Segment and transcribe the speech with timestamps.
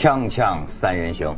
[0.00, 1.36] 锵锵三人行，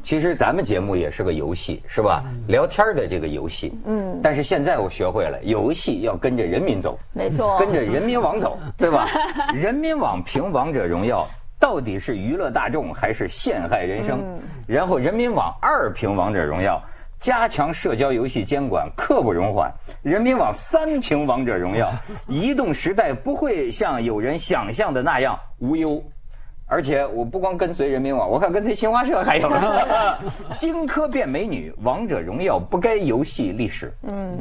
[0.00, 2.22] 其实咱们节目也是个游戏，是吧？
[2.46, 3.76] 聊天的这个游戏。
[3.84, 4.20] 嗯。
[4.22, 6.96] 但是现在我学会了，游戏要跟着人民走。
[7.12, 7.58] 没错。
[7.58, 9.08] 跟着人民网走， 对吧？
[9.52, 14.22] 人民网评王者荣耀，到底是娱乐大众还是陷害人生？
[14.68, 16.80] 然后人民网二评王者荣耀。
[17.18, 19.72] 加强社交游戏监管，刻不容缓。
[20.02, 21.90] 人民网三评王者荣耀，
[22.28, 26.00] 移动时代不会像有人想象的那样无忧。
[26.68, 29.48] 而且我不光跟随人民网，我看跟随新华社还有。
[30.58, 33.92] 荆轲变美女，王者荣耀不该游戏历史。
[34.02, 34.36] 嗯，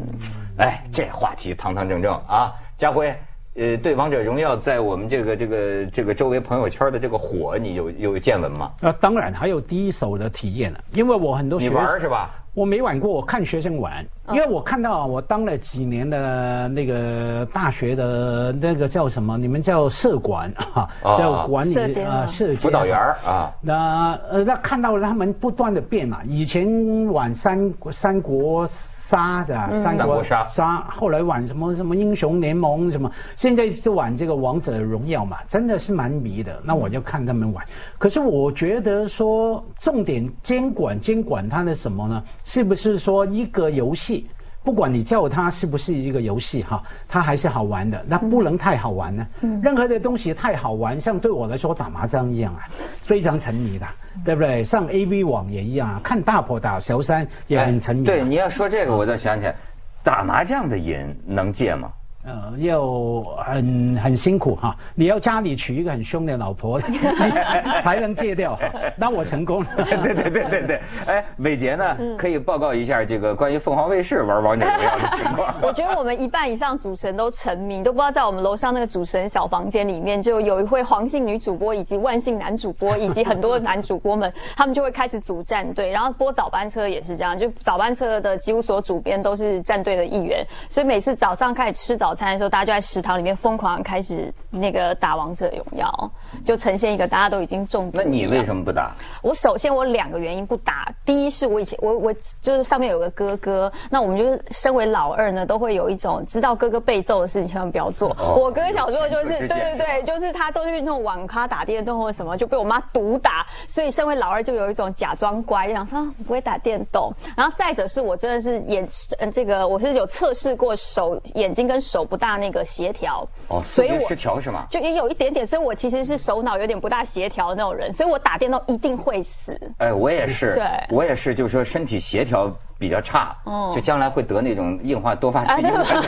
[0.58, 3.16] 哎，这话题堂堂正正啊，家辉。
[3.58, 8.74] 呃，对王者荣耀在我们这个这个这个周围朋友圈的这个火，你有有见闻吗？
[8.82, 12.32] 啊，当然还有第一手的体验了，因为我很多你玩是吧？
[12.56, 19.38] 我没玩过，我看学生玩，因为我看到我当了几年的那个大学的那个叫什么？
[19.38, 23.52] 你们叫社管 啊，叫管理啊，社辅导员啊。
[23.62, 28.66] 那呃，那看到他们不断的变嘛，以前玩三三国。
[29.08, 29.70] 杀是吧？
[29.76, 36.60] 三国杀杀，后来玩什么什么英雄联盟什么，现在是玩这个王者荣耀嘛，真的是蛮迷的。
[36.64, 37.64] 那我就看他们玩，
[38.00, 42.24] 可是我觉得说重点监管监管它的什么呢？
[42.44, 44.28] 是不是说一个游戏？
[44.66, 48.04] 不管你叫它是不是一个游戏哈，它还是好玩的。
[48.08, 49.26] 那不能太好玩呢。
[49.42, 52.66] 嗯任何的东西太好玩，像对我来说打麻将一样啊，
[53.04, 53.86] 非常沉迷的，
[54.26, 54.64] 对不对？
[54.64, 58.06] 上 A V 网也一样啊，看大婆打小三也很沉迷。
[58.06, 59.56] 对，你要说这个，我倒想起来，
[60.04, 61.92] 打麻将的瘾能戒吗？
[62.26, 66.82] 呃，要很很辛苦哈，你要家里娶一个很凶的老婆，
[67.84, 68.58] 才能戒掉。
[68.98, 69.70] 那我成功了。
[69.86, 70.82] 对对对对对。
[71.06, 71.96] 哎，伟杰呢？
[72.18, 75.54] 可以报告一下这个关于凤凰卫视玩王者荣耀的情况。
[75.62, 92.15] 我觉得我们一半以上主持人都沉迷，都不知道在我们楼上那个主持人小房间里面，就有一位黄姓女主播，以及万姓男主播，以及很多男主播们，他们就会开始组战队，然后播早班车也是这样，就早班车的几乎所有主编都是战队的一员，所以每次早上开始吃早。
[92.16, 96.12] 餐的时候，大家就在食堂里面疯狂开始那个打王者荣耀，
[96.44, 97.98] 就呈现一个大家都已经中毒。
[97.98, 98.96] 那你为什么不打？
[99.22, 108.16] 我首先我两个原因不打，第一是我以前我我就是上面有个哥哥，那我们就是身为老二呢，都会有一种知道哥哥被揍的事情千万不要做。
[108.38, 117.14] 我哥小时候就是对对对，就是他都是那种网咖打电动或者什么，就被我妈毒打，所以身为老二就有一种假装乖，想说不会打电动。
[117.36, 118.88] 然后再者是我真的是眼
[119.34, 122.06] 这个我是有测试过手眼睛跟手。
[122.06, 124.68] 不大那个协调哦，所以失调是吗？
[124.70, 129.56] 就也有一点点，所以我其实是手脑有点不大协调的那种人，所以我打电动一定会死。
[129.78, 136.02] 哎，我也是，对，我也是，就是说身体协调比较差，哦，就将来会得那种硬化多发性硬化，是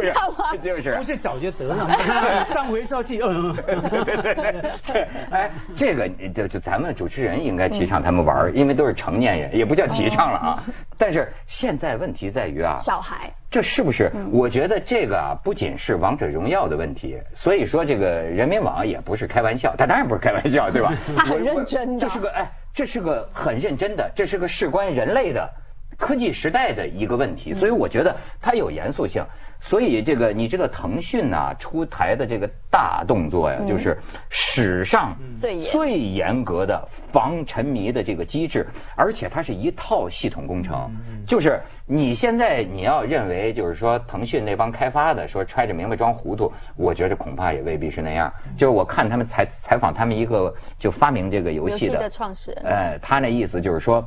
[0.00, 0.56] 这样吗？
[0.60, 2.44] 就是不是早就得了？
[2.52, 3.54] 上回烧气， 嗯，
[4.04, 4.34] 对对
[4.86, 10.62] 对，哎，这个就就咱们主持人应该提倡他们玩，因为都是成年人，也不叫提倡了啊。
[10.98, 13.32] 但是现在问题在于啊，小孩。
[13.50, 14.10] 这是不是？
[14.30, 20.94] 我觉得这个啊，不仅是王者荣耀的问题，所以说这个人民网也不是开玩笑，他当然不是开玩笑，对吧？
[21.14, 25.46] 他 很认真的，这是个哎，这是个很认真的，这是个事关人类的。
[26.02, 29.24] 科技时代的一个问题，所以我觉得它有严肃性。
[29.60, 33.96] 所以这个你知道，腾讯呐出台的这个大动作呀，就是
[34.28, 40.90] 史上最最严格的防沉迷的这个机制，而且它是一套系统工程。
[41.24, 48.32] 就是你现在你要认为，就是说腾讯那帮开发的说揣着明白装糊涂，我觉得恐怕也未必是那样。
[48.56, 54.04] 就是我看他们采采访他们一个就发明这个游戏的创始人，哎，他那意思就是说。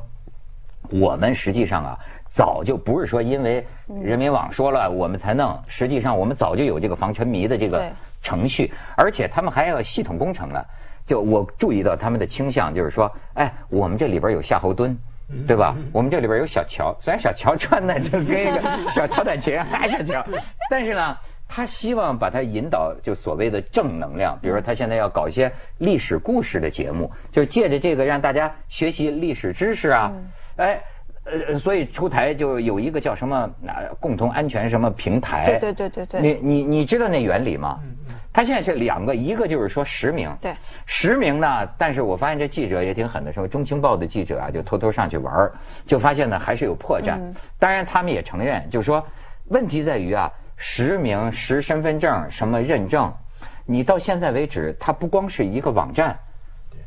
[0.92, 1.98] 我们实际上啊，
[2.30, 3.66] 早就不是说因为
[4.04, 7.92] 人民网说了我们才弄，实际上我们早就有这个防沉迷的这个
[8.22, 10.64] 程序，而且他们还要系统工程呢。
[11.06, 14.96] 就我注意到他们的倾向，就是说，哎，我们这里边有夏侯惇，
[15.46, 15.76] 对吧？
[15.94, 20.26] 我们这里边有小乔，虽然小乔穿的就跟一个 小乔短裙还是乔，
[20.68, 21.16] 但是呢，
[21.48, 30.12] 他希望把它引导就所谓的正能量，比如说他现在要搞一些历史故事的节目，就借着这个让大家学习历史知识啊。
[30.58, 30.82] 哎，
[31.24, 35.58] 呃，所以出台就有一个叫什么“那共同安全什么平台”。
[35.60, 36.22] 对对对对对。
[36.22, 37.80] 你你你知道那原理吗？
[37.84, 38.16] 嗯嗯。
[38.34, 40.30] 它现在是两个，一个就是说实名。
[40.42, 40.54] 对。
[40.86, 45.50] 实名呢，但是我发现这记者也挺狠的，说中青报的记者啊，就偷偷上去玩
[45.86, 47.16] 就发现呢还是有破绽。
[47.18, 47.34] 嗯。
[47.58, 49.06] 当然，他们也承认，就是说
[49.46, 53.14] 问题在于啊，实名、实身份证什么认证，
[53.66, 56.18] 你到现在为止，它不光是一个网站。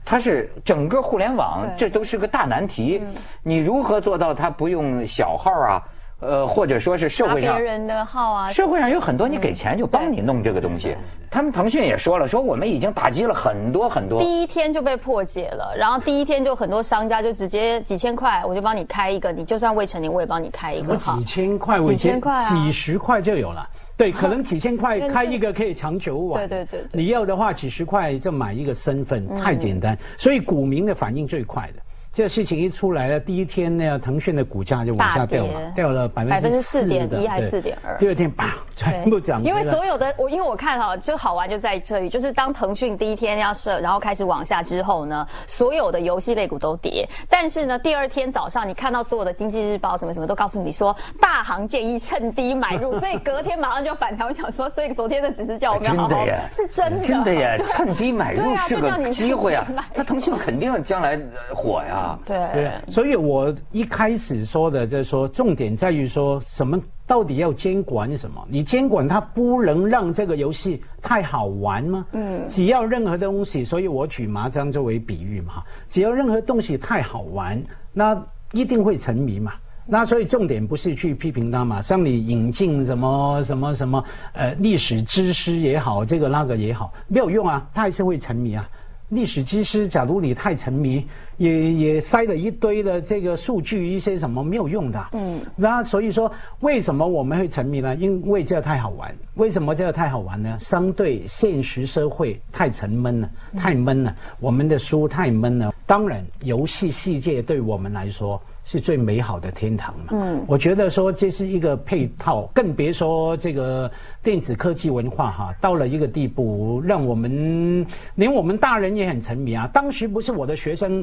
[0.05, 3.03] 它是整个互联网，这都是个大难题。
[3.43, 5.83] 你如何做到它不用小号啊，
[6.21, 10.97] 呃，或者说是社会上别人的号啊，社会上有很多你给钱就帮你弄这个东西。
[11.31, 14.21] 他们腾讯也说了，说我们已经打击了很多很多。
[14.21, 20.97] 第一天就被破解了，然后第一天就很多商家就直接几千块，我就帮你开一个，你就算未成年我也帮你开一个。
[20.97, 23.69] 几千块，几千块，几十块就有了。
[23.97, 26.49] 对，可能几千块开一个可以长久玩。
[26.49, 26.89] 对对对。
[26.93, 29.97] 你要的话，几十块就买一个身份，太简单。
[30.17, 31.83] 所以股民的反应最快的。
[32.19, 37.97] 这个事情一出来了，第一天呢，腾讯的股价就往下掉了，掉了百分之四点一还是四点二？
[37.97, 39.41] 第二天啪，全部涨。
[39.45, 47.09] 因为所有的我，因为我看哈，就好玩就在这里，就是当腾讯第一天要设，然后开始往下之后呢，所有的游戏类股都跌。
[47.31, 54.27] 但是呢，第二天早上你看到所有的经济日报什么什么都告诉你说，大行建议趁低买入，所以隔天马上就反弹。
[54.27, 59.65] 我想说，所以昨天的只是叫我们真的耶，是真的，真的耶，趁低买入是个机会啊。
[59.95, 61.17] 那腾讯肯定将来
[61.55, 62.07] 火呀。
[62.25, 68.47] 对对，所以我一开始说的就是说，重点在于说什么到底要监管什么？
[68.49, 72.07] 你监管它不能让这个游戏太好玩吗？
[72.13, 77.61] 嗯，只要任何东西，所以我举麻将作为比喻嘛，只要任何东西太好玩，
[77.93, 78.17] 那
[78.53, 79.53] 一定会沉迷嘛。
[79.91, 84.05] 那所以重点不是去批评他嘛，像你引进什么什么什么
[84.35, 88.69] 呃历史知识也好，这个那个也好，没有用啊，他还是会沉迷啊。
[89.09, 91.05] 历史知识，假如你太沉迷，
[91.39, 95.07] 也也塞了一堆的这个数据，一些什么没有用的。
[95.13, 97.95] 嗯，那所以说，为什么我们会沉迷呢？
[97.97, 99.15] 因为这个太好玩。
[99.35, 100.57] 为什么这个太好玩呢？
[100.61, 105.73] 相对现实社会太沉闷了，太闷了，我们的书太闷了。
[105.87, 108.41] 当然，游戏世界对我们来说。
[108.71, 110.05] 是最美好的天堂嘛？
[110.11, 113.91] 嗯，我觉得说这是一个配套，更别说这个
[114.23, 119.67] 电子科技文化哈，到了一个地步，让我们连我们大人也很沉迷啊。
[119.73, 121.03] 当时不是我的学生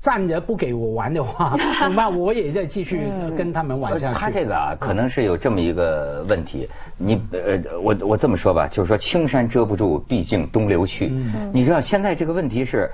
[0.00, 4.16] 站着不给我玩的话， 恐怕我也在继续跟他们玩下去。
[4.16, 6.68] 他这个啊，可能是有这么一个问题。
[6.96, 11.12] 你呃，我我这么说吧，就是说青山遮不住，毕竟东流去。
[11.52, 12.88] 你知道现在这个问题是，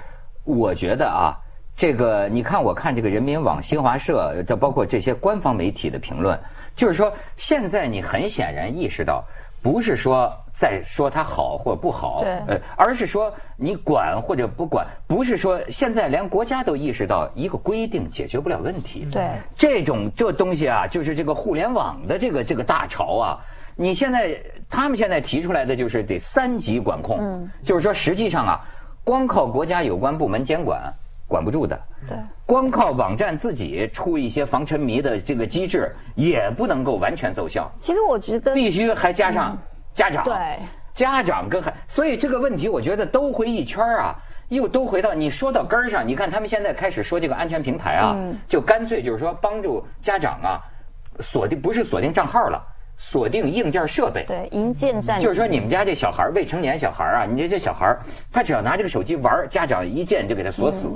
[0.44, 1.36] 我觉得啊。
[1.76, 6.38] 这个你看，我看这个人民网、新华社，这包括这些官方媒体的评论，
[6.76, 9.24] 就是说，现在你很显然意识到，
[9.60, 19.08] 不是说在说它好或不好，呃，而是说你管或者不管，不是说现在连国家都意识到一个规定解决不了问题。
[19.10, 23.38] 对，这种这东西啊，就是这个互联网的这个这个大潮啊，
[23.74, 28.60] 你现在他们现在提出来的就是得三级管控，就是说实际上啊，
[29.02, 30.80] 光靠国家有关部门监管。
[31.26, 32.16] 管不住的，对，
[32.46, 37.70] 光靠网站自己出一些防沉迷的这个机制，也不能够完全奏效。
[37.80, 39.58] 其实我觉得必须还加上
[39.92, 40.58] 家长，对，
[40.92, 44.14] 家长跟孩，所以这个问题我觉得都回一圈啊，
[44.48, 46.06] 又都回到你说到根儿上。
[46.06, 48.14] 你看他们现在开始说这个安全平台啊，
[48.46, 50.60] 就干脆就是说帮助家长啊
[51.20, 52.62] 锁定，不是锁定账号了。
[52.96, 55.20] 锁定硬件设备，对，硬件占。
[55.20, 57.96] 就是说，你们家这小孩未成年小孩啊，你这这小孩
[58.32, 60.90] 他只要拿这个手机玩，家长一键就给他锁死。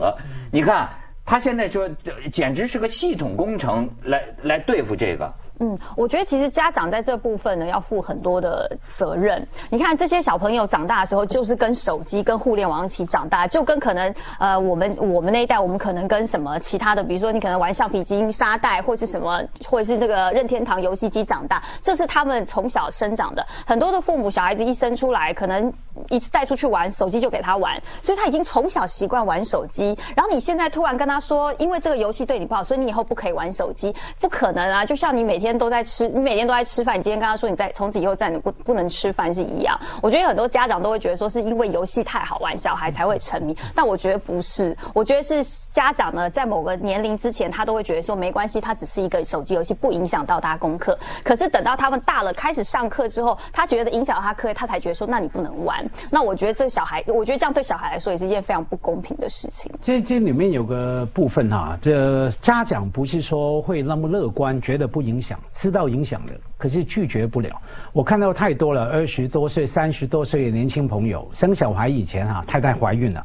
[0.50, 0.88] 你看，
[1.24, 1.88] 他现在说，
[2.32, 5.32] 简直是个系统工程来来对付这个。
[5.60, 9.44] 嗯，我觉得其实家长在这部分呢要负很多的责任。
[9.70, 23.44] 你看这些小朋友长大的时候，就是跟手机、跟互联网一起长大，就跟可能呃我们我们那一代，我们可能跟什么其他的，比如说你可能玩橡皮筋、沙袋，或是什么，或者是这个任天堂游戏机长大，这是他们从小生长的。
[23.66, 25.72] 很多的父母小孩子一生出来，可能
[26.08, 29.98] 一次带出去玩手机就给他玩，所以他已经从小习惯玩手机。
[30.14, 34.86] 然后你现在突然跟他说，因为这个游戏对你不好，所以你以后不可以玩手机，不可能啊！
[34.86, 35.47] 就像你每天。
[35.48, 36.98] 天都在吃，你每天都在吃饭。
[36.98, 39.78] 你今天跟他说，你在从此以后再不不能吃饭是一样。
[40.02, 43.56] 我觉得很多家长都会觉得说，是因为游戏太好玩，小孩才会沉迷。
[43.74, 50.98] 但我觉得不是，我觉得是家长呢，在某个年龄之前，他都会觉得说没关系，他只是一个手机游戏，不影响到他功课。
[51.24, 55.84] 可是等到他们大了，开始上课之后，他觉得影响到他课业，他才觉得说，那你不能玩。
[56.10, 59.72] 那我觉得这小孩，我觉得这样对小孩来说也是一件非常不公平的事情。
[59.80, 65.37] 这这里面有个部分哈，这家长不是说会那么乐观，觉得不影响。
[65.52, 67.50] 知道影响的，可是拒绝不了。
[67.92, 73.24] 我看到太多了，二十多岁、三十多岁的年轻朋友生小孩以前哈，太太怀孕了，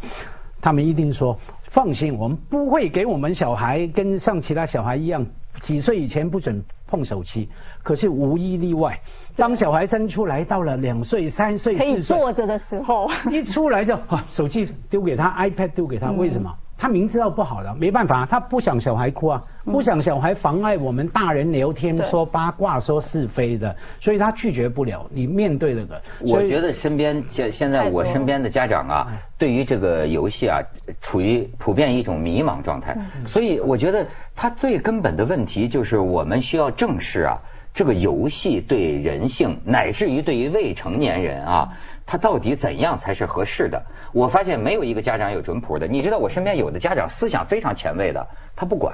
[0.61, 1.37] 他们一定说
[1.69, 5.25] 放心，我们不会给我们小孩跟像其他小孩一样，
[5.59, 7.49] 几岁以前不准碰手机。
[7.81, 8.97] 可是无一例外，
[9.35, 16.49] 当小孩生出来到了两岁、三岁、可以坐着的时候， 一出来就啊，手机丢给他，iPad 丢给他，为什么？
[16.77, 25.05] 他明知道不好的，没办法，他不想小孩哭啊，不想小孩妨碍我们大人聊天、说八卦、说是非的，所以他拒绝不了。
[25.09, 30.59] 你面对那个，我觉得身边现现在我身边的家长啊，对于这个游戏啊，
[30.99, 32.97] 处于普遍一种迷茫状态。
[33.25, 37.37] 所以我觉得他最根本的问题就是我们需要正视啊，
[37.73, 41.69] 这个游戏对人性，乃至于对于未成年人啊。
[42.05, 43.81] 他到底怎样才是合适的？
[44.11, 45.87] 我发现没有一个家长有准谱的。
[45.87, 48.27] 你知道，我身边有的家长思想非常前卫的，
[48.57, 48.93] 他不管，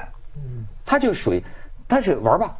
[0.85, 1.43] 他就属于，
[1.87, 2.55] 他是玩吧，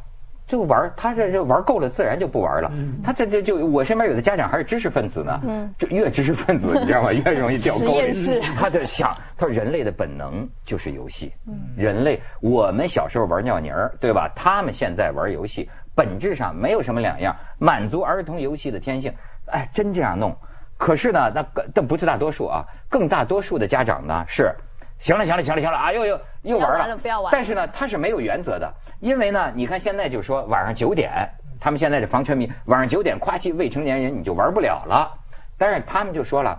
[0.48, 2.68] 就玩，他这这玩够了，自然就不玩了。
[3.00, 5.40] 他这这就我身边有的家长还是知识分子呢，
[5.78, 7.12] 就越知识分子你知道吗？
[7.14, 8.12] 越容易掉沟里。
[8.56, 11.32] 他在想，他说人类的本能就是游戏。
[11.76, 14.28] 人类我们小时候玩尿泥儿，对吧？
[14.34, 19.12] 他们现在玩游戏，本质上没有什么两样，满足儿童游戏的天性。
[19.46, 20.36] 哎，真这样弄，
[20.76, 21.44] 可是呢，那
[21.74, 24.54] 这不是大多数啊，更大多数的家长呢是，
[24.98, 27.32] 行了行了行了行了啊，又又又玩了，不要玩。
[27.32, 31.28] 但是呢，他是没有原则的，因为呢，你看现在就说晚上九点，
[31.58, 35.10] 他们现在的防沉迷，晚上九点夸起未成年人你就玩不了了。
[35.58, 36.56] 但是他们就说了，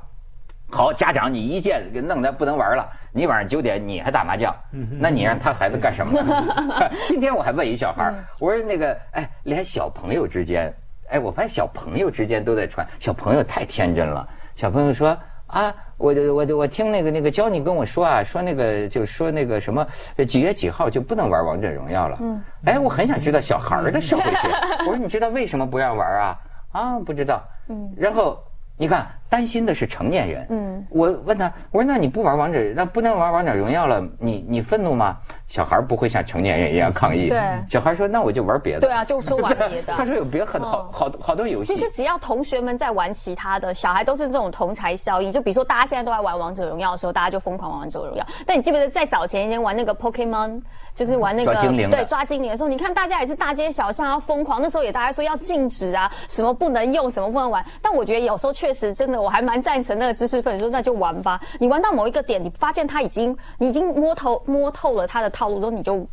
[0.72, 4.56] 好，家长你一见给弄得不能玩了，你晚上九点你还打麻将，
[5.00, 6.20] 那你让他孩子干什么？
[7.06, 10.74] 今天我还问一小孩，我说那个，哎，连小朋友之间。
[11.10, 14.26] 哎，我发现小朋友之间都在传，小朋友太天真了。
[14.56, 15.10] 小朋友说
[15.48, 19.86] 啊，我我我我听那个那个教你跟我说啊，说那个就说那个什么
[20.26, 22.18] 几月几号就不能玩王者荣耀了。
[22.22, 22.42] 嗯。
[22.64, 24.48] 哎，我很想知道小孩儿的社会学。
[24.80, 26.38] 我说你知道为什么不让玩啊？
[26.72, 27.44] 啊，不知道。
[27.68, 27.94] 嗯。
[27.98, 28.42] 然后
[28.78, 29.08] 你看。
[29.32, 30.46] 担心的是成年人。
[30.50, 35.16] 嗯，我问他，我说那你不玩王者，那不能玩王者荣耀了，你你愤怒吗？
[35.48, 37.30] 小孩不会像成年人一样抗议。
[37.30, 38.82] 对，小孩说那我就玩别的。
[38.82, 39.94] 对啊，就说玩别的。
[39.96, 41.74] 他说有别很好好好多游戏。
[41.74, 45.32] 其实只要同学们在玩其他的，小孩都是这种同才效应。
[45.32, 48.28] 就比如说大家现在都在玩王者荣耀的时候，大家就疯狂玩王者荣耀。
[48.46, 50.62] 但你记不记得在早前一天玩那个 Pokemon，
[51.02, 54.62] 就是玩那个抓精灵对抓精灵的时候，你看大家也是大街小巷要疯狂。
[54.62, 57.66] 那时候也大家说要禁止啊，什么不能用，什么不能玩。
[57.82, 59.98] 但我觉得有时候确实真的，我还蛮赞成。
[59.98, 61.42] 那个知识分子说：“那就玩吧。
[61.58, 66.08] 你玩到某一个点，你发现他已经，你已经摸透摸透了他的套路之后，你就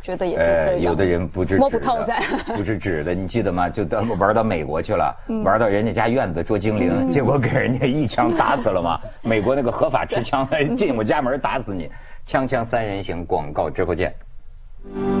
[0.00, 0.80] 觉得也是这样。
[0.80, 2.20] 有的人不知摸不透噻，
[2.56, 3.68] 不知止的，你记得吗？
[3.68, 8.98] 就到玩到美国去了，玩到人家家院子捉精灵，结果给人家一枪打死了嘛。
[9.22, 11.88] 美国那个合法持枪 进我家门打死你，
[12.26, 14.12] 枪枪三人行，广告之后见。”
[14.84, 15.11] 的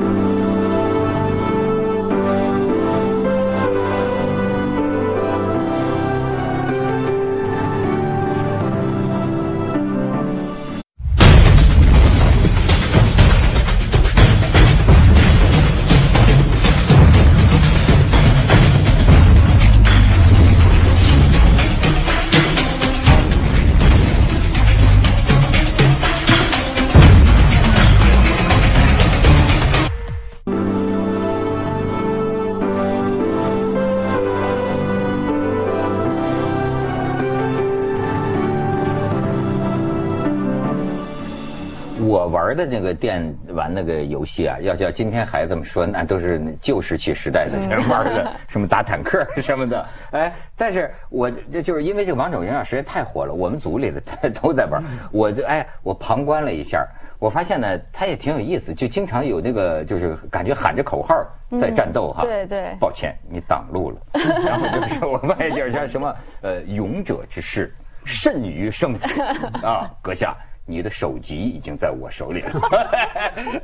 [42.72, 49.86] 那个电玩那个游戏啊，要叫今天孩子们说，那都是旧石器时代的人玩的， 什么打坦克 什么的。
[50.12, 54.00] 哎，但是我这就是因为这个王者荣耀实在太火了，我们组里的
[54.40, 54.82] 都在玩。
[55.12, 56.82] 我就哎，我旁观了一下，
[57.18, 61.14] 我发现呢，他也挺有意思，就经常有那个就是感觉喊着口号
[61.60, 62.22] 在战斗哈。
[62.22, 62.74] 对对。
[62.80, 63.96] 抱歉，你挡路了。
[64.46, 67.70] 然后就是我发现就是像什么呃，勇者之士，
[68.06, 69.06] 甚于生死
[69.62, 70.34] 啊，阁下。
[70.64, 72.60] 你的首级已经在我手里了，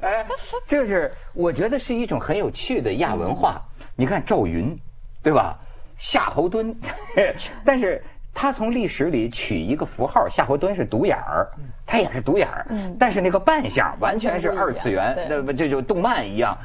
[0.02, 0.26] 哎，
[0.66, 3.62] 这是我觉得是一种很有趣的亚文化。
[3.94, 4.76] 你看赵云，
[5.22, 5.58] 对吧？
[5.96, 6.74] 夏侯惇，
[7.64, 8.02] 但是
[8.32, 11.48] 他从历史里取一个符号，夏侯惇是独眼儿，
[11.86, 12.66] 他也是独眼儿，
[12.98, 16.56] 但是那个扮相完全是二次元，那不这就动漫一样。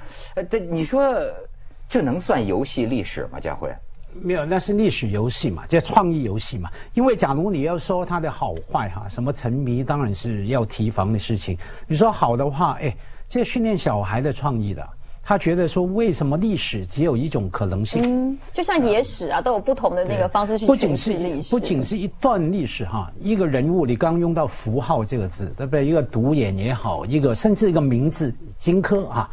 [0.49, 1.11] 这你说
[1.89, 3.39] 这能算游戏历史吗？
[3.39, 3.71] 佳慧？
[4.22, 6.70] 没有，那是历史游戏嘛，叫创意游戏嘛。
[6.93, 11.58] 因为假如你要说它的好坏哈，什么沉迷当然是要提防的事情。
[11.88, 12.96] 你说好的话，哎，
[13.27, 14.88] 这训练小孩的创意的，
[15.24, 18.01] 他觉得说为什么历史只有一种可能性？
[18.03, 25.86] 嗯，就像野史啊，都有不同的那个方式去不仅是历史，不仅是一段历史哈，一个人物，你刚用到符号这个字，对不对？
[25.86, 29.29] 一个独眼也好，一个甚至一个名字荆轲啊。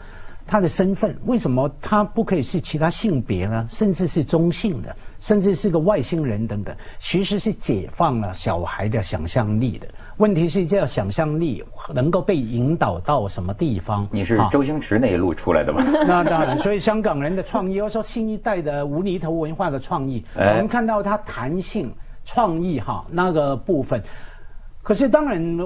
[0.50, 3.64] 他的身份为什么他不可以是其他性别呢？
[3.70, 9.86] 甚至是中性的，甚至是个外星人等等，其实是解放了小孩的想象力的。
[10.16, 11.62] 问题是，这想象力
[11.94, 14.08] 能够被引导到什么地方？
[14.10, 15.84] 你是周星驰那一路出来的吗？
[16.04, 16.58] 那当然。
[16.58, 24.02] 所以香港人的创意，要说新一代的无厘头文化的创意，我们看到它弹性、创意哈那个部分。
[24.82, 25.58] 可是当然，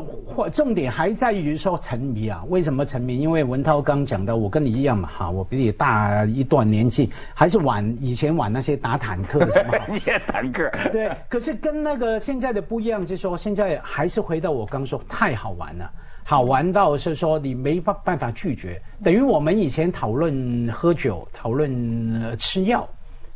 [0.53, 2.43] 重点还在于说沉迷啊。
[2.49, 3.19] 为什么沉迷？
[3.21, 9.79] 因为文涛刚讲的，我跟你一样嘛，哈，我比你大一段年纪，还是玩以前玩那些打坦克什么。
[9.89, 10.69] 你 也坦克。
[10.91, 15.89] 对，可是跟那个现在的不一样，就是说现在还是回到我刚说，太好玩了，
[16.25, 18.83] 好玩到是说你没办办法拒绝。
[19.05, 22.87] 等于我们以前讨论喝酒，讨论吃药。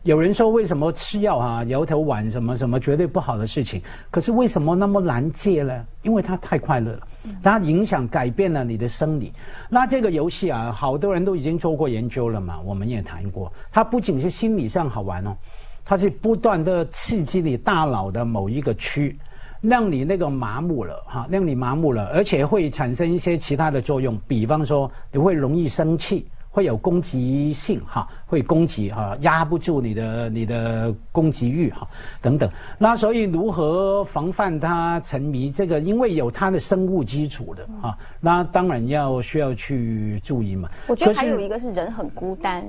[0.04, 5.84] 有人说为什么吃药啊、摇头丸什么什么绝对不好的事情，可是为什么那么难戒呢？
[6.02, 7.00] 因为它太快乐了，
[7.42, 9.32] 它影响改变了你的生理。
[9.68, 13.52] 那这个游戏啊，好多人都已经做过研究了嘛，我们也谈过。
[13.72, 15.36] 它不仅是心理上好玩哦，
[15.84, 19.18] 它是不断的刺激你大脑的某一个区，
[19.60, 26.26] 让你那个麻木了哈，让你麻木了，而且会产生一些其他的作用，比方说你会容易生气。
[26.50, 31.86] 会有攻击性哈，会攻击哈，压不住你的你的攻击欲哈，
[32.20, 32.50] 等等。
[32.78, 35.50] 那所以如何防范他沉迷？
[35.50, 40.68] 这个因为有他的生物基础的哈，那当然要需要去注意嘛。
[40.86, 42.64] 我觉得还有一个是人很孤单。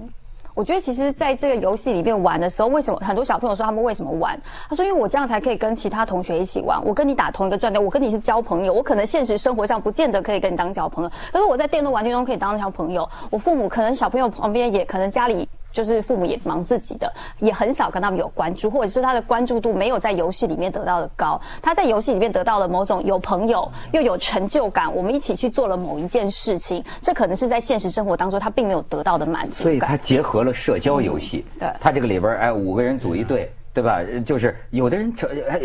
[0.53, 4.37] 我觉得其实，在这个游戏里面玩的时候，为什么很多小朋友说他们为什么玩？
[4.69, 6.83] 他说：“因为我这样才可以跟其他同学一起玩。
[6.83, 8.73] 我跟你打同一个战队，我跟你是交朋友。
[8.73, 13.07] 我可能现实生活上不见得可以跟你当交朋友，可是我在电动玩具中可以当交朋友。
[13.29, 21.39] 我父母可能小朋友旁边也可能家里。”就是父母也忙自己的，也很少跟他们有关注，或者是他的关注度没有在游戏里面得到的高。
[21.61, 29.63] 他在游戏里面得到了某种有朋友又有成就感，我们一起去做了某一件事情，这可能是在现实生活当中他并没有得到的满足感。
[29.63, 31.45] 所以，他结合了社交游戏。
[31.59, 33.99] 对，他这个里边哎，五个人组一队，对吧？
[34.25, 35.13] 就是有的人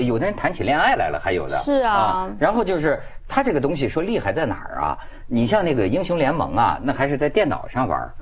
[0.07, 2.31] 有的人谈起恋爱来了，还有的是啊。
[2.39, 4.99] 然后就是他这个东西说厉害在哪儿啊？
[5.27, 8.13] 你像那个英雄联盟啊，那还是在电脑上玩。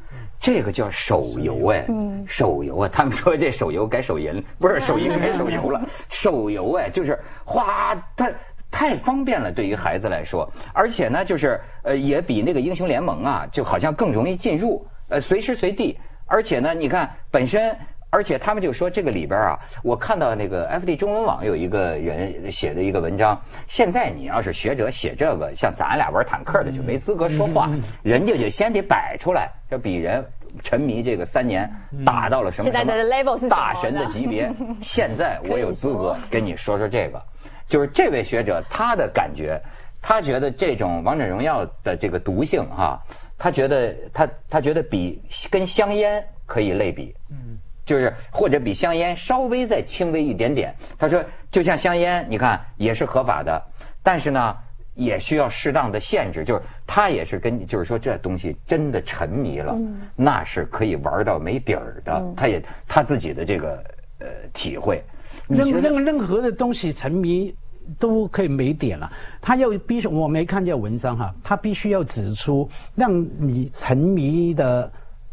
[0.43, 1.87] 这个叫手游哎，
[2.27, 5.81] 手游啊， 他们说这手游改手淫，不是手淫 改手游了。
[6.09, 8.29] 手游哎，就是哗，它
[8.69, 15.97] 太方便了，对于孩子来说，而且呢，就是呃，也比那个英雄联盟啊，就好像更容易进入，呃，随时随地。
[16.27, 17.77] 而且呢，你看本身，
[18.13, 27.71] 而且他们就说这个里边啊，我看到那个 F D 中文网有一个人写的一个文章，现在你要是学者写这个，像咱俩玩坦克的就没资格说话，
[28.03, 30.23] 人家就先得摆出来，要比人。
[30.63, 31.67] 沉迷这个三年，
[32.05, 34.53] 打到了什么现在的 level 是大神的级别。
[34.83, 37.19] 现在我有资格跟你说说这个，
[37.67, 39.59] 就是这位学者他的感觉，
[40.03, 43.01] 他觉得这种王者荣耀的这个毒性哈，
[43.39, 50.75] 他觉得他他觉得比跟香烟可以类比，嗯，就是或者比香烟稍微再轻微一点点。
[50.99, 53.63] 他说，就像香烟，你看也是合法的，
[54.03, 54.57] 但是呢。
[54.95, 59.75] 也需要适当的限制，就是他也是跟，就是说这东西真的沉迷了，
[60.15, 62.23] 那是可以玩到没底儿的。
[62.37, 63.83] 他也他自己的这个
[64.19, 65.03] 呃体会，
[65.49, 67.55] 任任任何的东西沉迷
[67.99, 69.11] 都可以没点了。
[69.41, 74.93] 他要必须我没看见文章哈，他必须要指出让你沉迷的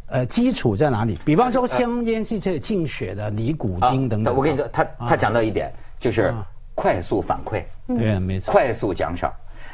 [0.10, 1.18] 呃基础在哪里。
[1.26, 4.36] 比方说香烟是这进血的尼古丁等等。
[4.36, 6.34] 我跟你说，他他讲到一点就是
[6.76, 9.32] 快速反馈，对，没错，快速奖赏。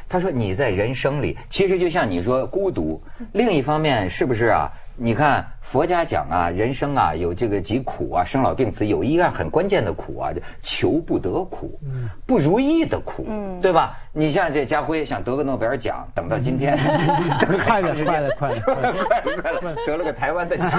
[0.08, 3.02] 他说：“你在人生里，其实就像你说孤独。
[3.32, 11.78] 另一方面，是不是啊？”你看佛家讲啊，人生啊有这个疾苦啊，生老病死，有一样很关键的苦啊，就求不得苦，
[12.26, 13.28] 不如意的苦，
[13.62, 13.98] 对吧？
[14.14, 16.78] 你像这家辉想得个诺贝尔奖，等到今天，
[17.66, 18.82] 快了，快了，快了，快
[19.52, 20.72] 了，快了，得了个台湾的奖，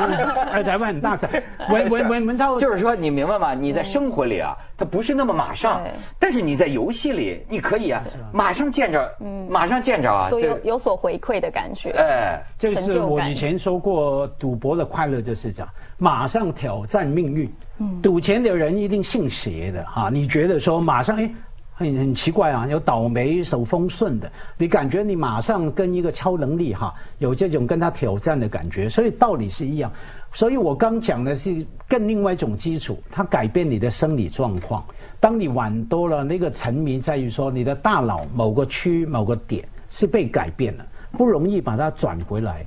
[0.51, 1.31] 而 台湾很大奖。
[1.69, 3.53] 文文文文涛，就是说你明白吗？
[3.53, 5.83] 你在生活里啊，它不是那么马上，
[6.19, 8.03] 但是你在游戏里，你可以啊，
[8.33, 9.13] 马上见着，
[9.49, 11.91] 马上见着啊，有有所回馈的感觉。
[11.99, 14.06] 哎，这是我以前说过。
[14.38, 17.51] 赌博的快乐就是这样，马上挑战命运。
[18.03, 20.09] 赌钱的人一定信邪的哈。
[20.11, 21.31] 你觉得说马上哎，
[21.75, 29.92] 很很奇怪啊，有倒霉手风顺的，你感觉你马上跟一个超能力哈，有这种跟他挑战的感觉，所以道理是一样。
[30.33, 34.85] 所以我刚讲的是更另外一种基础，它改变你的生理状况。
[35.21, 42.66] 当你玩多了，那个沉迷在于说你的大脑某个区某个点是被改变了，不容易把它转回来。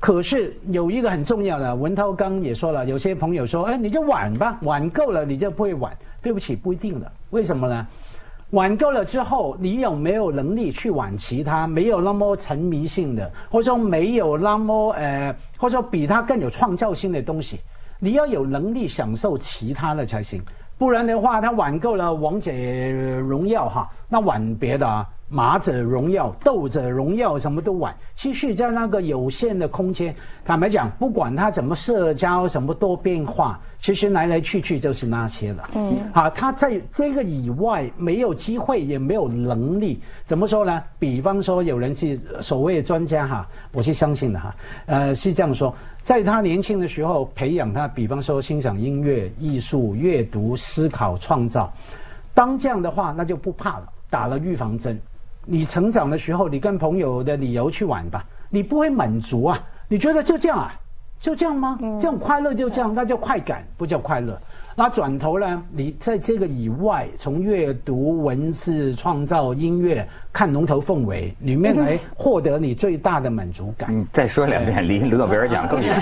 [0.00, 5.96] 可是有一个很重要的，文涛刚也说了，有些朋友说，哎，你就玩吧，玩够了你就不会玩。
[6.20, 7.10] 对不起，不一定的。
[7.30, 7.86] 为什么呢？
[8.50, 17.60] 玩够了之后，你有没有能力去玩其他没有那么沉迷性的，或者说没有那么呃，或者说比他更有创造性的东西？
[18.00, 20.42] 你要有能力享受其他的才行。
[20.78, 22.52] 不然的话，他玩够了王者
[23.20, 27.94] 荣耀哈，那玩别的啊，马者荣耀、斗者荣耀，什么都玩。
[28.14, 30.14] 其实，在那个有限的空间，
[30.44, 35.68] 坦白讲，不管他怎么社交，什么多变化，其实来来去去就是那些了。
[35.74, 40.00] 嗯，好，他在这个以外没有机会，也没有能力。
[40.24, 40.82] 怎么说呢？
[40.98, 44.54] 比方说，有人是所谓的专家哈，我是相信的哈。
[44.86, 51.70] 呃，是这样说，在他年轻的时候培养他，比方说欣赏音乐、艺术、阅读、思考、创造。
[52.32, 54.98] 当这样的话，那就不怕了，打了预防针。
[55.50, 59.58] 你成长的时候，你跟朋友的理由去玩吧，你不会满足啊？
[59.88, 60.74] 你觉得就这样啊？
[61.18, 61.78] 就这样吗？
[61.98, 64.38] 这样快乐就这样，那叫快感，不叫快乐。
[64.78, 65.60] 那转头呢？
[65.72, 73.92] 你在这个以外，从阅读、文字、创造、音乐、看龙头凤尾里面来获得你最大的满足感。
[73.92, 76.00] 你再说两遍，离诺贝尔奖更远。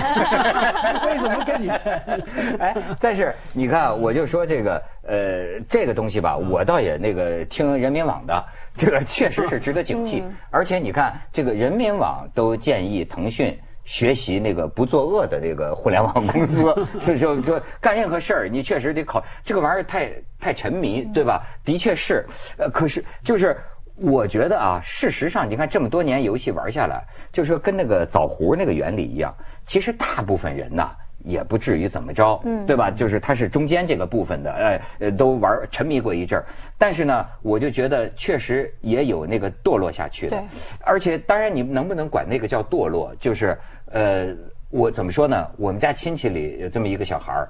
[1.07, 1.69] 为什么跟你？
[2.61, 10.21] 哎，但是你看，我就说这个，呃，这个东西吧，我倒也那个听人民网的，这个确实是值得警惕。
[10.51, 13.57] 而且你看，这个人民网都建议腾讯。
[13.87, 21.41] 学习那个不作恶的那个互联网公司， 是说说干任何事儿，你确实得考这个玩意儿太太沉迷，对吧？
[21.63, 22.23] 的确是，
[22.57, 23.57] 呃，可是就是
[23.95, 30.91] 我觉得啊，事实上你看这么多年游戏玩下来，就是说跟那个枣核那个原理一样，其实大部分人呐。
[31.25, 32.89] 也不至于怎么着，嗯，对吧？
[32.89, 36.45] 就是它是中间这个部分的，哎，呃，都玩沉迷过一阵儿。
[36.77, 40.37] 但是呢，我就觉得确实也有那个堕落下去的。
[40.37, 40.45] 对。
[40.85, 43.13] 而且，当然，你能不能管那个叫堕落？
[43.19, 43.57] 就是，
[43.91, 44.35] 呃，
[44.69, 45.47] 我怎么说呢？
[45.57, 47.49] 我们家亲戚里有这么一个小孩儿，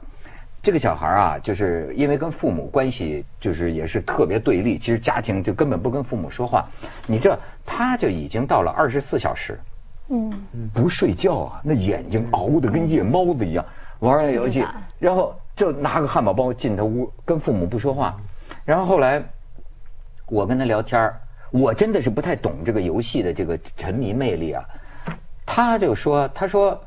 [0.62, 6.68] 这个小孩儿啊，就是因为跟父母关系就是也是特别对立，其实家庭就根本不跟父母说话。
[7.06, 9.60] 你这，他就已经到了二十四小时。
[10.10, 10.32] 嗯，
[10.74, 13.66] 不睡觉啊，那眼睛熬得跟夜猫子一样，
[14.00, 14.64] 玩那游戏，
[15.00, 18.16] 然后就拿个汉堡包进他屋，跟父母不说话。
[18.64, 19.22] 然后后来
[20.28, 21.20] 我跟他聊天儿
[21.52, 24.64] 我真的是不太懂这个游戏的这个沉迷魅力啊。
[25.66, 26.80] 他就说，他说，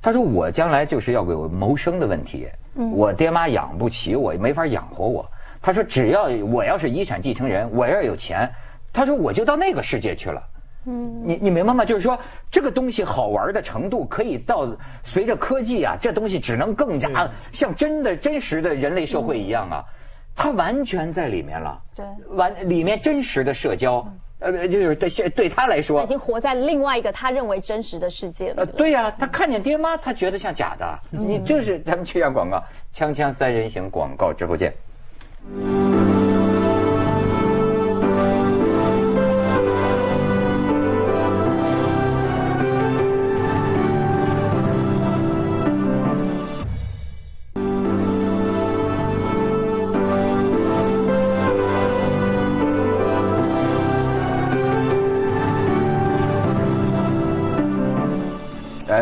[0.00, 2.48] 他说我将来就是要有谋生的问题，
[2.92, 5.28] 我爹妈养不起我，没法养活我。
[5.60, 8.48] 他说，只要我要是遗产继承人，我要有钱，
[8.92, 10.40] 他说我就到那个世界去了。
[10.86, 11.84] 嗯，你你明白吗？
[11.84, 12.16] 就是说，
[12.48, 14.68] 这个东西好玩的程度可以到
[15.02, 19.82] 随着科技啊，这东西只能更加像真的真实的人类社会一样啊，
[20.36, 21.82] 它完全在里面了。
[21.96, 24.06] 对，完里面真实的社交，
[24.40, 28.54] 呃，就是对现对他来说，已经活在另外一个他认为真实的世界了。
[28.58, 30.98] 呃，对呀，他看见爹妈，他觉得像假的。
[31.10, 34.72] 你就是咱们去下广告，锵锵三人行广告之后见。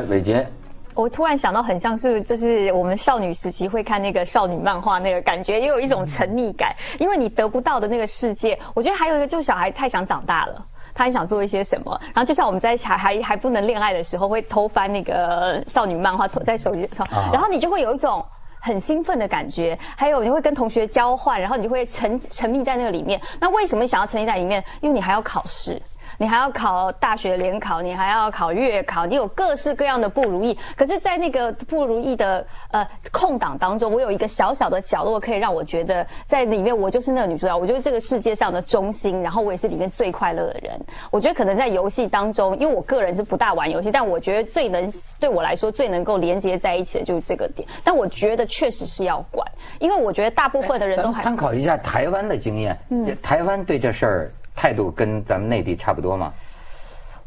[0.08, 0.46] 伟杰，
[0.94, 8.58] 我突然想到，很像是就是我们少女时期会看那个少女漫画那个感觉，也有一种沉溺感，因为你得不到的那个世界。
[8.74, 11.96] 我觉得还有一个就是小孩太想长大了，他很想做一些什么。
[12.06, 18.24] 然后就像我们在还还还不能恋爱的时候，会偷翻那个少女漫画在手机上，然后你就会有一种
[18.60, 19.78] 很兴奋的感觉。
[19.96, 23.20] 还有你会跟同学交换，然后你就会沉沉迷在那个里面。
[23.38, 24.64] 那为什么想要沉迷在里面？
[24.80, 25.80] 因为你还要考试。
[26.16, 30.56] 你还要考大学联考，你还要考月考，你有各式各样的不如意。
[30.76, 40.80] 可是，在那个不如意的呃空档当中，我有一个小小的角落，可以让我觉得在里面，我就是那个女主角，我就是这个世界上的中心，然后我也是里面最快乐的人。
[41.10, 44.90] 我觉得可能在游戏当中，因为我个人是不大玩游戏，但我觉得最能
[45.20, 47.68] 对我来说最能够连接在一起的就是这个点。
[47.84, 49.46] 但我觉得确实是要管，
[49.78, 52.78] 因为我觉得大部分的人都还参考一下台湾的经验。
[52.90, 54.30] 嗯，台湾对这事儿。
[54.58, 56.32] 态度跟咱们内地差不多吗？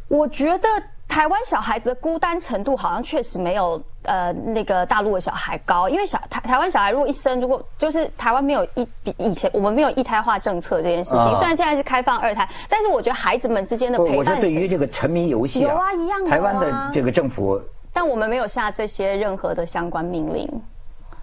[0.09, 0.67] 我觉得
[1.07, 14.17] 台湾小孩子的孤单程度好像确实没有呃那个大陆的小孩高，因为小台台湾小孩如果一生如果就是台湾没有一比以前我们没有一胎化政策这件事情，虽然现在是开放二胎，但是我觉得孩子们之间的陪伴。
[14.17, 17.61] 我说对于这个沉迷游戏有啊一样台湾的这个政府，
[17.93, 20.61] 但我们没有下这些任何的相关命令。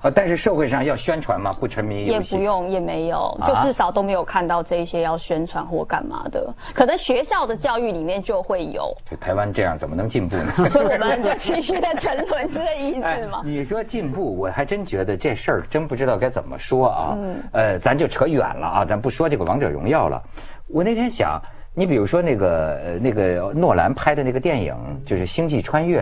[0.00, 0.10] 啊！
[0.14, 1.52] 但是社会上要宣传吗？
[1.58, 6.52] 不沉迷也不用，也没有，就至少都没有看到这些要宣传或干嘛的。
[6.72, 8.94] 可能学校的教育里面就会有。
[9.10, 10.52] 就台湾这样怎么能进步呢？
[10.70, 13.42] 所以我们就继续在沉沦，是这意思吗？
[13.44, 17.14] 你说进步，我还真觉得这事儿真不知道该怎么说啊。
[17.18, 17.42] 嗯。
[17.52, 20.22] 呃，咱就扯远了啊，咱不说这个王者荣耀了。
[20.68, 21.40] 我那天想。
[21.78, 24.74] 你比如说那个呃那个诺兰拍的那个电影，
[25.06, 26.00] 就是《星际穿越》。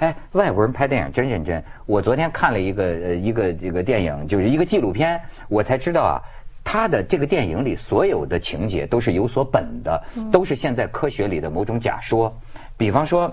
[0.00, 1.64] 哎，外国人拍电影真认真。
[1.86, 6.20] 我昨天看了一个呃一个这个电影，就是一个纪录片，我才知道啊，
[6.62, 12.30] 他的这个电影里所有的情节都是有所本的，都是现在科学里的某种假说。
[12.76, 13.32] 比方说，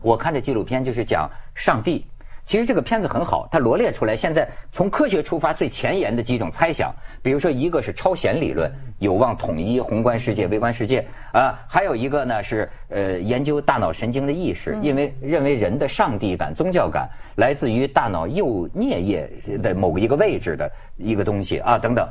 [0.00, 2.06] 我看的纪录片就是讲上帝。
[2.50, 10.98] 其实这个片子很好，它罗列出来现在从科学出发最前沿的几种猜想，比如说一个是超弦理论，有望统一宏观世界、微观世界
[11.32, 19.30] 啊；还有一个呢是呃研究大脑神经的意识，因为认为人的上帝感、宗教感来自于大脑右颞叶
[19.62, 22.04] 的某个一个位置的一个东西啊等等。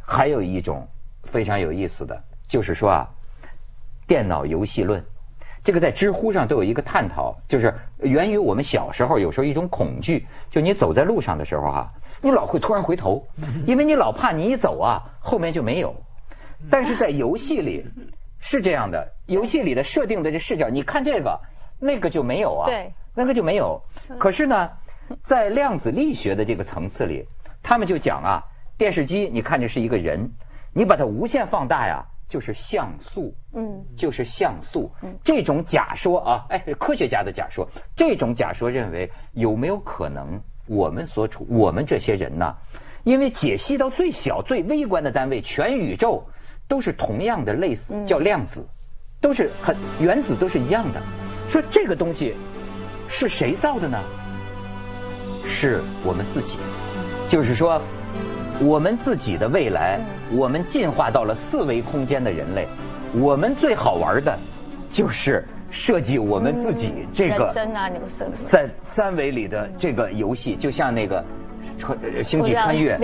[0.00, 0.84] 还有一种
[1.22, 3.08] 非常有意思的，就是说啊，
[4.08, 5.00] 电脑游戏论。
[5.64, 13.26] 这个在知乎上都有一个探讨，就是源于我们小时候有时候一种恐惧，就你走在路上的时候哈，你老会突然回头，
[13.66, 15.96] 因为你老怕你一走啊，后面就没有。
[16.70, 17.82] 但是在游戏里
[18.40, 21.40] 是这样的，游戏里的设定的这视角，你看这个，
[21.78, 23.82] 那个就没有啊，对，那个就没有。
[24.18, 24.70] 可是呢，
[25.22, 27.26] 在量子力学的这个层次里，
[27.62, 28.44] 他们就讲啊，
[28.76, 30.30] 电视机你看着是一个人，
[30.74, 32.04] 你把它无限放大呀。
[32.34, 42.52] 就是像素，嗯，就是像素，嗯，这种假说啊，哎，科学家的假说，这种假说认为有没有可能，我们所处，我们这些人呢，
[43.04, 46.26] 因为解析到最小、最微观的单位，全宇宙
[46.66, 48.66] 都是同样的，类似叫量子，
[49.20, 51.00] 都是很原子都是一样的，
[51.46, 52.34] 说这个东西
[53.06, 54.02] 是谁造的呢？
[55.46, 56.58] 是我们自己，
[57.28, 57.80] 就是说。
[58.60, 59.98] 我们自己的未来，
[60.34, 62.66] 我们进化到了四维空间的人类，
[63.12, 64.36] 我们最好玩的，
[64.90, 67.52] 就是设计我们自己这个
[68.34, 71.24] 三三维里的这个游戏，就像那个
[71.78, 72.98] 穿星际穿越。